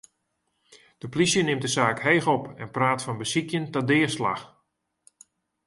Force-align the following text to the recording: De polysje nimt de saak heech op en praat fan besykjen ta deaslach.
De 0.97 1.09
polysje 1.09 1.41
nimt 1.41 1.61
de 1.61 1.67
saak 1.67 1.99
heech 2.01 2.27
op 2.35 2.45
en 2.61 2.71
praat 2.75 3.01
fan 3.05 3.21
besykjen 3.23 3.65
ta 3.71 3.79
deaslach. 3.89 4.43